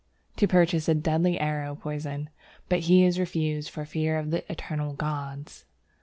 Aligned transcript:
to 0.35 0.47
purchase 0.47 0.89
a 0.89 0.95
deadly 0.95 1.39
arrow 1.39 1.75
poison, 1.75 2.31
but 2.69 2.79
he 2.79 3.03
is 3.05 3.19
refused 3.19 3.69
for 3.69 3.85
fear 3.85 4.17
of 4.17 4.31
the 4.31 4.51
eternal 4.51 4.93
gods. 4.95 5.63